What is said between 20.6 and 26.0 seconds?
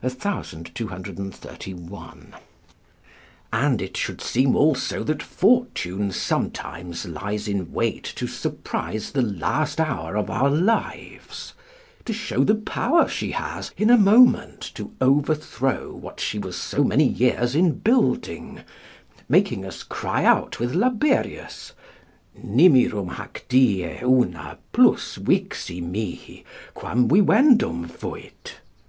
Laberius: "Nimirum hac die Una plus vixi